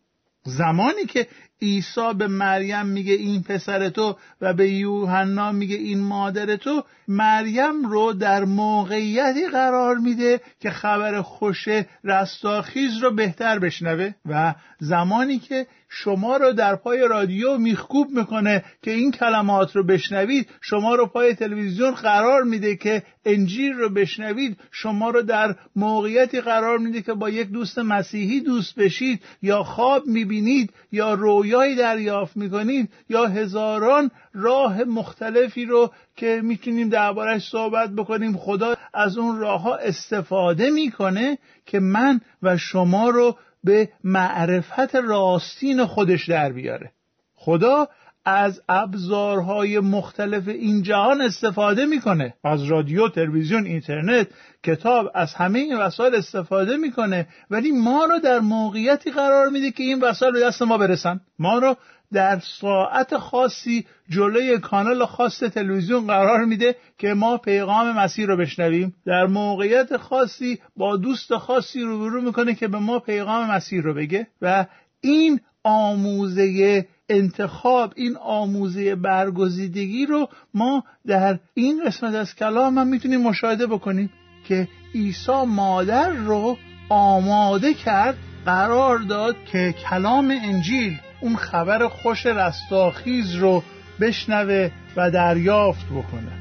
زمانی 0.45 1.05
که 1.05 1.27
عیسی 1.63 2.15
به 2.19 2.27
مریم 2.27 2.87
میگه 2.87 3.13
این 3.13 3.43
پسر 3.43 3.89
تو 3.89 4.17
و 4.41 4.55
به 4.55 4.71
یوحنا 4.71 5.53
میگه 5.53 5.77
این 5.77 6.01
مادر 6.01 6.57
تو 6.57 6.85
مریم 7.09 7.87
رو 7.87 8.13
در 8.13 8.45
موقعیتی 8.45 9.47
قرار 9.47 9.97
میده 9.97 10.41
که 10.61 10.71
خبر 10.71 11.23
خوش 11.23 11.69
رستاخیز 12.05 13.03
رو 13.03 13.15
بهتر 13.15 13.59
بشنوه. 13.59 14.13
و 14.27 14.55
زمانی 14.79 15.39
که 15.39 15.67
شما 15.91 16.37
رو 16.37 16.53
در 16.53 16.77
پای 16.77 17.09
رادیو 17.09 17.59
میخکوب 17.59 18.11
می‌کنه 18.11 18.65
که 18.83 18.91
این 18.91 19.13
کلمات 19.13 19.77
رو 19.77 19.83
بشنوید. 19.85 20.49
شما 20.61 20.95
رو 20.95 21.07
پای 21.07 21.35
تلویزیون 21.35 21.91
قرار 21.91 22.43
میده 22.43 22.77
که 22.77 23.03
انجیل 23.25 23.73
رو 23.73 23.89
بشنوید. 23.89 24.57
شما 24.71 25.11
رو 25.11 25.23
در 25.23 25.55
موقعیتی 25.77 26.41
قرار 26.41 26.79
میده 26.79 27.03
که 27.03 27.13
با 27.13 27.31
یک 27.31 27.49
دوست 27.49 27.79
مسیحی 27.79 28.41
دوست 28.41 28.75
بشید. 28.75 29.23
یا 29.43 29.63
خواب 29.63 30.07
می‌بینید 30.07 30.73
یا 30.93 31.15
رویایی 31.15 31.77
دریافت 31.77 32.37
می‌کنید 32.37 32.91
یا 33.09 33.27
هزاران 33.27 34.11
راه 34.35 34.85
مختلفی 34.85 35.65
رو 35.65 35.93
که 36.17 36.41
می‌تونیم 36.45 36.89
دربارش 36.89 37.49
صحبت 37.49 37.91
بکنیم. 37.91 38.37
خدا 38.37 38.77
از 38.95 39.19
اون 39.19 39.39
راه 39.39 39.63
ها 39.63 39.77
استفاده 39.77 40.71
می‌کنه 40.71 41.39
که 41.67 41.81
من 41.81 42.21
و 42.43 42.57
شما 42.57 43.11
رو 43.11 43.37
به 43.65 43.89
معرفت 44.05 44.95
راستین 44.95 45.87
خودش 45.87 46.29
در 46.29 46.53
بیاره. 46.53 46.93
خدا 47.35 47.89
از 48.31 48.63
ابزارهای 48.69 49.81
مختلف 49.81 50.49
این 50.49 50.83
جهان 50.83 51.21
استفاده 51.21 51.87
می‌کنه. 51.87 52.35
از 52.45 52.65
رادیو 52.65 53.09
تلویزیون 53.09 53.67
اینترنت 53.67 54.29
کتاب 54.65 55.11
از 55.15 55.35
همه 55.35 55.59
این 55.59 55.79
وسایل 55.79 56.15
استفاده 56.15 56.77
می‌کنه. 56.77 57.27
ولی 57.51 57.73
ما 57.73 58.05
رو 58.05 58.19
در 58.19 58.39
موقعیتی 58.39 59.11
قرار 59.11 59.49
میده 59.49 59.71
که 59.71 59.83
این 59.83 60.01
وسایل 60.01 60.33
به 60.33 60.41
دست 60.41 60.63
ما 60.63 60.79
برسن. 60.79 61.21
ما 61.39 61.59
رو 61.59 61.77
در 62.13 62.39
ساعت 62.61 63.17
خاصی 63.17 63.87
جلوی 64.11 64.59
کانال 64.59 65.07
خاص 65.07 65.39
تلویزیون 65.39 66.07
قرار 66.07 66.45
میده 66.45 66.77
که 66.99 67.15
ما 67.15 67.37
پیغام 67.37 67.93
مسیح 67.93 68.27
رو 68.27 68.37
بشنویم. 68.37 68.95
در 69.07 69.27
موقعیت 69.27 69.97
خاصی 69.97 70.59
با 70.77 70.97
دوست 70.97 71.37
خاصی 71.37 71.81
روبرو 71.81 72.23
می‌کنه 72.23 72.55
که 72.55 72.69
به 72.69 72.79
ما 72.79 72.99
پیغام 72.99 73.51
مسیح 73.51 73.83
رو 73.83 73.95
بگه. 73.95 74.27
و 74.43 74.67
این 75.01 75.41
آموزه 75.65 76.87
انتخاب 77.09 77.93
این 77.97 78.17
آموزه 78.17 78.95
برگزیدگی 78.95 80.07
رو 80.07 80.29
ما 80.55 80.85
در 81.07 81.39
این 81.55 81.85
قسمت 81.87 82.15
از 82.15 82.35
کلام 82.35 82.79
هم 82.79 82.87
می‌تونیم 82.87 83.21
مشاهده 83.21 83.67
بکنیم 83.67 84.11
که 84.49 84.69
عیسی 84.95 85.45
مادر 85.47 86.09
رو 86.11 86.57
آماده 86.89 87.75
کرد 87.75 88.17
قرار 88.45 88.99
داد 88.99 89.37
که 89.53 89.75
کلام 89.91 90.31
انجیل 90.31 90.99
اون 91.21 91.37
خبر 91.37 91.89
خوش 91.89 92.27
رستاخیز 92.27 93.35
رو 93.35 93.63
بشنوه 94.01 94.71
و 94.97 95.11
دریافت 95.11 95.87
بکنه. 95.87 96.38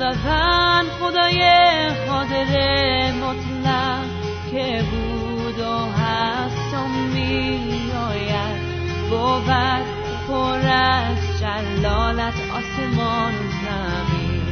خداوند 0.00 0.86
خدای 1.00 1.40
قادر 2.08 2.52
مطلق 3.12 4.04
که 4.50 4.84
بود 4.90 5.58
و 5.58 5.92
هست 5.92 6.74
و 6.74 6.88
می 6.88 7.92
آید 8.08 8.60
بود 9.10 9.84
پر 10.28 10.68
از 10.68 11.18
جلالت 11.40 12.34
آسمان 12.54 13.34
و 13.34 13.50
زمین. 13.62 14.42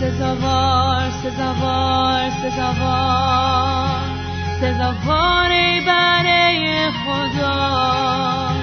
سزاوار 0.00 1.10
سزاوار 1.10 2.30
سزاوار 2.30 4.00
سزاوار 4.60 5.48
برای 5.86 6.90
خدا. 6.90 8.55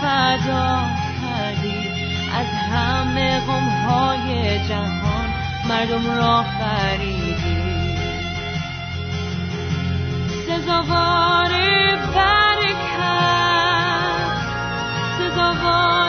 فدا 0.00 0.78
کردی. 1.22 1.90
از 2.38 2.46
همه 2.46 3.40
های 3.88 4.58
جهان 4.68 5.28
مردم 5.68 6.16
را 6.16 6.42
خریدی 6.42 7.60
سزاوار 10.46 11.50
برکت 12.14 12.90
سزاوار 15.18 15.99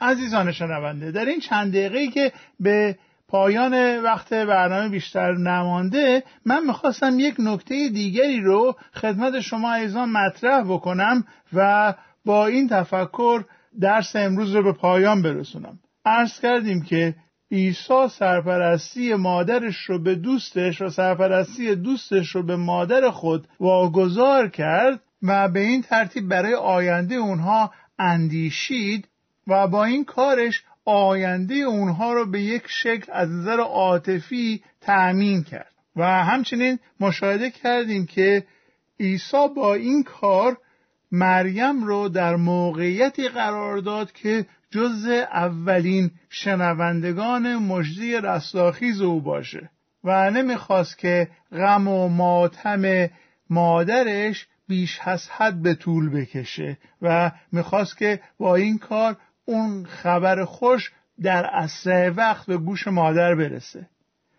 عزیزان 0.00 0.52
شنونده 0.52 1.10
در 1.10 1.24
این 1.24 1.40
چند 1.40 1.72
دقیقه 1.72 2.06
که 2.06 2.32
به 2.60 2.98
پایان 3.28 4.02
وقت 4.02 4.32
برنامه 4.32 4.88
بیشتر 4.88 5.32
نمانده 5.32 6.22
من 6.46 6.66
می‌خواستم 6.66 7.18
یک 7.18 7.34
نکته 7.38 7.88
دیگری 7.88 8.40
رو 8.40 8.76
خدمت 8.94 9.40
شما 9.40 9.74
عزیزان 9.74 10.08
مطرح 10.08 10.64
بکنم 10.64 11.24
و 11.52 11.94
با 12.24 12.46
این 12.46 12.68
تفکر 12.68 13.44
درس 13.80 14.16
امروز 14.16 14.54
رو 14.54 14.62
به 14.62 14.72
پایان 14.72 15.22
برسونم. 15.22 15.78
عرض 16.04 16.40
کردیم 16.40 16.82
که 16.82 17.14
عیسی 17.54 18.08
سرپرستی 18.10 19.14
مادرش 19.14 19.76
رو 19.76 19.98
به 19.98 20.14
دوستش 20.14 20.82
و 20.82 20.88
سرپرستی 20.88 21.74
دوستش 21.74 22.28
رو 22.28 22.42
به 22.42 22.56
مادر 22.56 23.10
خود 23.10 23.48
واگذار 23.60 24.48
کرد 24.48 25.00
و 25.22 25.48
به 25.48 25.60
این 25.60 25.82
ترتیب 25.82 26.28
برای 26.28 26.54
آینده 26.54 27.14
اونها 27.14 27.70
اندیشید 27.98 29.08
و 29.46 29.68
با 29.68 29.84
این 29.84 30.04
کارش 30.04 30.64
آینده 30.84 31.54
اونها 31.54 32.12
رو 32.12 32.26
به 32.30 32.40
یک 32.40 32.62
شکل 32.66 33.12
از 33.12 33.30
نظر 33.30 33.60
عاطفی 33.60 34.62
تأمین 34.80 35.42
کرد. 35.42 35.72
و 35.96 36.24
همچنین 36.24 36.78
مشاهده 37.00 37.50
کردیم 37.50 38.06
که 38.06 38.44
عیسی 39.00 39.48
با 39.56 39.74
این 39.74 40.02
کار 40.02 40.56
مریم 41.12 41.84
رو 41.84 42.08
در 42.08 42.36
موقعیتی 42.36 43.28
قرار 43.28 43.78
داد 43.78 44.12
که 44.12 44.46
جز 44.74 45.06
اولین 45.32 46.10
شنوندگان 46.28 47.56
مجدی 47.56 48.14
رستاخیز 48.14 49.00
او 49.00 49.20
باشه 49.20 49.70
و 50.04 50.30
نمی‌خواست 50.30 50.98
که 50.98 51.28
غم 51.52 51.88
و 51.88 52.08
ماتم 52.08 53.10
مادرش 53.50 54.46
بیش 54.68 55.00
از 55.04 55.28
حد 55.30 55.62
به 55.62 55.74
طول 55.74 56.10
بکشه 56.10 56.78
و 57.02 57.32
می‌خواست 57.52 57.98
که 57.98 58.20
با 58.38 58.54
این 58.54 58.78
کار 58.78 59.16
اون 59.44 59.84
خبر 59.84 60.44
خوش 60.44 60.92
در 61.22 61.46
اسرع 61.46 62.08
وقت 62.08 62.46
به 62.46 62.56
گوش 62.56 62.88
مادر 62.88 63.34
برسه. 63.34 63.88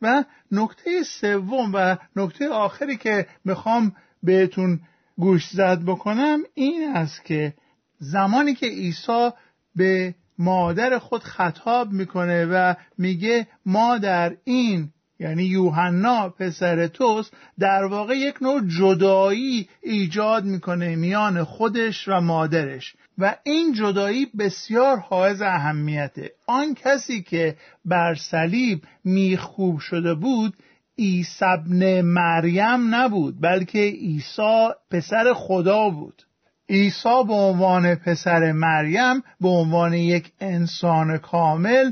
و 0.02 0.24
نکته 0.52 1.04
سوم 1.04 1.71
و 1.74 1.98
نکته 2.15 2.50
آخری 2.50 2.98
که 2.98 3.28
می‌خوام 3.45 3.95
بهتون 4.24 4.80
گوش 5.17 5.50
زد 5.50 5.82
بکنم 5.86 6.39
این 6.54 6.95
است 6.95 7.26
که 7.26 7.54
زمانی 8.00 8.54
که 8.54 8.65
عیسی 8.65 9.30
به 9.76 10.15
مادر 10.38 11.00
خود 11.00 11.24
خطاب 11.24 11.91
می‌کنه 11.91 12.45
و 12.45 12.74
میگه 12.98 13.48
ما 13.65 13.98
در 13.98 14.36
این 14.43 14.89
یعنی 15.19 15.43
یوحنا 15.43 16.30
پسر 16.30 16.88
توست 16.88 17.34
در 17.60 17.84
واقع 17.84 18.17
یک 18.17 18.36
نوع 18.41 18.62
جدایی 18.80 19.69
ایجاد 19.84 20.45
می‌کنه 20.45 20.95
میان 20.95 21.43
خودش 21.43 22.08
و 22.08 22.21
مادرش. 22.21 22.95
و 23.17 23.36
این 23.43 23.74
جدایی 23.74 24.26
بسیار 24.39 24.98
حائز 24.98 25.41
اهمیته. 25.41 26.32
آن 26.48 26.74
کسی 26.76 27.21
که 27.24 27.58
بر 27.86 28.15
صلیب 28.15 28.82
میخکوب 29.04 29.80
شده 29.80 30.13
بود 30.13 30.54
عیسی 31.00 31.45
ابن 31.45 32.02
مریم 32.02 32.95
نبود 32.95 33.41
بلکه 33.41 33.80
عیسی 33.80 34.67
پسر 34.91 35.34
خدا 35.34 35.89
بود. 35.89 36.24
عیسی 36.69 37.23
به 37.28 37.34
عنوان 37.34 37.95
پسر 37.95 38.51
مریم 38.51 39.23
به 39.41 39.49
عنوان 39.49 39.93
یک 39.93 40.32
انسان 40.39 41.17
کامل 41.17 41.91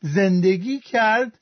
زندگی 0.00 0.80
کرد 0.80 1.38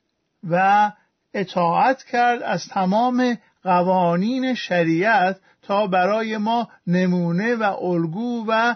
و 0.49 0.91
اطاعت 1.33 2.03
کرد 2.03 2.43
از 2.43 2.67
تمام 2.67 3.37
قوانین 3.63 4.53
شریعت 4.53 5.39
تا 5.61 5.87
برای 5.87 6.37
ما 6.37 6.69
نمونه 6.87 7.55
و 7.55 7.63
الگو 7.63 8.45
و 8.47 8.75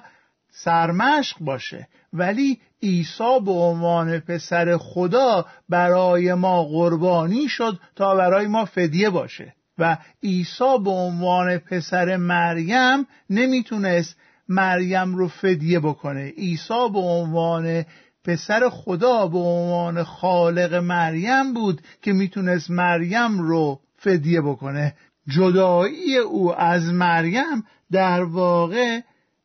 سرمشق 0.52 1.38
باشه. 1.39 1.88
ولی 2.13 2.60
عیسی 2.84 3.39
به 3.46 3.52
عنوان 3.52 4.20
پسر 4.20 4.78
خدا 4.78 5.46
برای 5.70 6.34
ما 6.34 6.63
قربانی 6.63 7.48
شد 7.48 7.80
تا 7.96 8.15
برای 8.15 8.48
ما 8.48 8.65
فدیه 8.65 9.10
باشه. 9.10 9.54
و 9.78 9.98
عیسی 10.24 10.78
به 10.84 10.90
عنوان 10.90 11.58
پسر 11.58 12.18
مریم 12.18 13.08
نمی‌تونست 13.30 14.16
مریم 14.50 15.16
رو 15.16 15.28
فدیه 15.28 15.80
بکنه. 15.80 16.26
عیسی 16.30 16.90
به 16.94 17.00
عنوان 17.00 17.86
پسر 18.24 18.70
خدا 18.70 19.28
به 19.28 19.38
عنوان 19.38 20.04
خالق 20.04 20.74
مریم 20.74 21.54
بود 21.54 21.82
که 22.02 22.13
می‌تونست 22.13 22.72
مریم 22.72 23.40
رو 23.40 23.80
فدیه 23.98 24.42
بکنه. 24.42 24.94
جدایی 25.28 26.18
او 26.18 26.56
از 26.56 26.94
مریم 26.94 27.63
در 27.92 28.24
واقع 28.24 29.00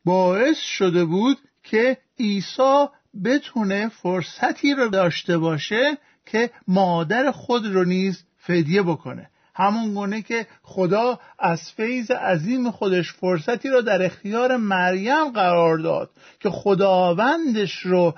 باعث 0.05 0.57
شده 0.57 1.05
بود 1.05 1.37
که 1.63 1.97
عیسی 2.19 2.85
بتونه 3.25 3.89
فرصتی 3.89 4.73
رو 4.73 4.89
داشته 4.89 5.37
باشه 5.37 5.97
که 6.25 6.49
مادر 6.67 7.31
خود 7.31 7.67
رو 7.67 7.83
نیز 7.83 8.23
فدیه 8.37 8.81
بکنه. 8.81 9.29
همون 9.55 9.93
گونه 9.93 10.21
که 10.21 10.47
خدا 10.63 11.19
از 11.39 11.71
فیض 11.71 12.11
عظیم 12.11 12.71
خودش 12.71 13.13
فرصتی 13.13 13.69
را 13.69 13.81
در 13.81 14.05
اختیار 14.05 14.57
مریم 14.57 15.31
قرار 15.31 15.77
داد 15.77 16.09
که 16.39 16.49
خداوندش 16.49 17.77
رو 17.79 18.13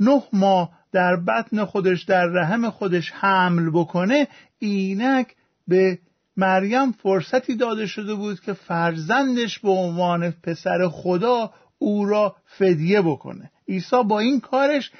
نه 0.00 0.22
ماه 0.32 0.70
در 0.92 1.16
بطن 1.16 1.64
خودش 1.64 2.02
در 2.02 2.26
رحم 2.26 2.70
خودش 2.70 3.12
حمل 3.14 3.70
بکنه 3.70 4.28
اینک 4.58 5.34
به 5.68 5.98
مریم 6.36 6.92
فرصتی 6.92 7.56
داده 7.56 7.86
شده 7.86 8.14
بود 8.14 8.40
که 8.40 8.52
فرزندش 8.52 9.58
به 9.58 9.70
عنوان 9.70 10.30
پسر 10.42 10.88
خدا 10.88 11.50
او 11.78 12.04
را 12.04 12.36
فدیه 12.46 13.02
بکنه. 13.02 13.50
عیسی 13.68 14.02
با 14.08 14.20
این 14.20 14.40
کارش 14.40 14.90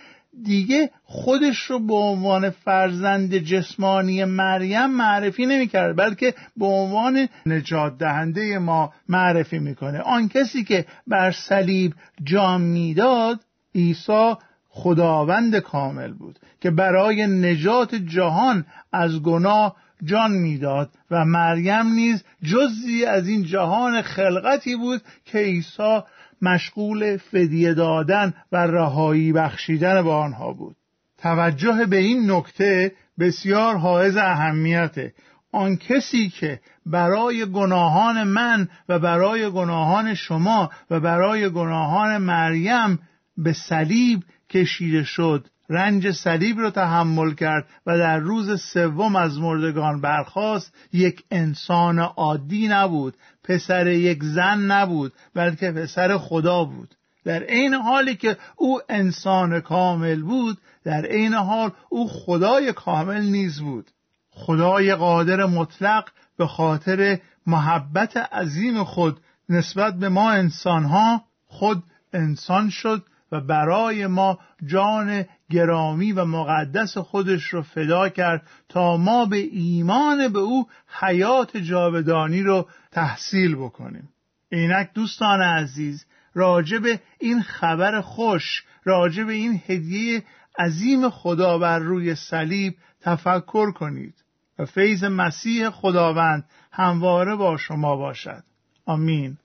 دیگه 0.42 0.90
خودش 1.05 1.59
رو 1.59 1.79
به 1.79 1.94
عنوان 1.94 2.51
فرزند 2.51 3.38
جسمانی 3.38 4.25
مریم 4.25 4.87
معرفی 4.87 5.46
نمی‌کرد 5.46 5.96
بلکه 5.96 6.35
به 6.57 6.66
عنوان 6.66 7.29
نجات 7.46 7.99
دهنده 7.99 8.59
ما 8.59 8.92
معرفی 9.09 9.59
می‌کنه. 9.59 10.01
آن 10.01 10.29
کسی 10.29 10.64
که 10.64 10.87
بر 11.07 11.31
صلیب 11.31 11.94
جان 12.25 12.61
می‌داد 12.61 13.40
عیسی 13.75 14.35
خداوند 14.68 15.59
کامل 15.59 16.12
بود 16.12 16.38
که 16.61 16.70
برای 16.70 17.27
نجات 17.27 17.94
جهان 17.94 18.66
از 18.92 19.22
گناه 19.22 19.77
جان 20.05 20.33
می‌داد 20.33 20.90
و 21.11 21.25
مریم 21.25 21.87
نیز 21.87 22.25
جزی 22.42 23.05
از 23.05 23.29
این 23.29 23.44
جهان 23.44 24.03
خلقتی 24.03 24.77
بود 24.77 25.03
که 25.25 25.38
عیسی 25.38 26.01
مشغول 26.42 27.16
فدیه 27.16 27.75
دادن 27.75 28.35
و 28.53 28.57
رهایی 28.57 29.33
بخشیدن 29.33 30.03
به 30.03 30.11
آنها 30.11 30.53
بود. 30.53 30.77
توجه 31.18 31.87
به 31.87 31.96
این 31.96 32.31
نکته 32.31 32.92
بسیار 33.18 33.77
حائز 33.77 34.16
اهمیته. 34.16 35.14
آن 35.53 35.77
کسی 35.77 36.29
که 36.29 36.61
برای 36.87 37.46
گناهان 37.46 38.22
من 38.22 38.68
و 38.88 38.99
برای 38.99 39.51
گناهان 39.51 40.14
شما 40.14 40.70
و 40.90 41.01
برای 41.01 41.51
گناهان 41.51 42.18
مریم 42.18 42.99
به 43.37 43.53
صلیب 43.53 44.22
کشیده 44.51 45.05
شد 45.05 45.46
رنج 45.68 46.11
صلیب 46.11 46.61
را 46.61 46.70
تحمل 46.70 47.35
کرد 47.35 47.66
و 47.87 47.98
در 47.98 48.18
روز 48.18 48.61
سوم 48.61 49.16
از 49.16 49.38
مردگان 49.38 50.00
برخاست. 50.00 50.74
یک 50.92 51.24
انسان 51.31 51.98
عادی 51.98 52.68
نبود 52.68 53.16
پسر 53.44 53.87
یک 53.87 54.22
زن 54.22 54.59
نبود 54.59 55.12
بلکه 55.35 55.72
پسر 55.72 56.18
خدا 56.18 56.64
بود. 56.64 56.94
در 57.24 57.42
عین 57.42 57.74
حالی 57.74 58.16
که 58.16 58.37
او 58.57 58.81
انسان 58.88 59.61
کامل 59.61 60.22
بود 60.22 60.59
در 60.85 61.07
عین 61.07 61.35
حال 61.35 61.70
او 61.88 62.09
خدای 62.09 62.72
کامل 62.72 63.22
نیز 63.22 63.61
بود. 63.61 63.90
خدای 64.31 64.94
قادر 64.94 65.44
مطلق 65.44 66.09
به 66.38 66.46
خاطر 66.46 67.18
محبت 67.46 68.16
عظیم 68.16 68.85
خود 68.85 69.20
نسبت 69.48 69.94
به 69.94 70.09
ما 70.09 70.31
انسانها 70.31 71.24
خود 71.46 71.83
انسان 72.12 72.70
شد 72.70 73.05
و 73.33 73.40
برای 73.40 74.07
ما 74.07 74.38
جان 74.66 75.24
گرامی 75.50 76.12
و 76.12 76.24
مقدس 76.24 76.98
خودش 76.98 77.42
رو 77.42 77.62
فدا 77.62 78.09
کرد 78.09 78.46
تا 78.68 78.96
ما 78.96 79.26
به 79.26 79.37
ایمان 79.37 80.28
به 80.28 80.38
او 80.38 80.66
حیات 81.00 81.56
جاودانی 81.56 82.42
رو 82.42 82.68
تحصیل 82.92 83.56
بکنیم. 83.56 84.09
اینک 84.52 84.90
دوستان 84.94 85.40
عزیز 85.40 86.06
راجع 86.35 86.78
به 86.78 87.00
این 87.18 87.42
خبر 87.42 88.00
خوش 88.00 88.64
راجع 88.85 89.24
به 89.24 89.32
این 89.32 89.61
هدیه 89.66 90.22
عظیم 90.59 91.11
خدا 91.11 91.59
بر 91.59 91.78
روی 91.78 92.14
صلیب 92.14 92.76
تفکر 93.00 93.72
کنید 93.72 94.14
و 94.59 94.64
فیض 94.64 95.04
مسیح 95.04 95.70
خداوند 95.70 96.44
همواره 96.72 97.37
با 97.37 97.56
شما 97.56 97.96
باشد. 97.96 98.42
آمین. 98.87 99.38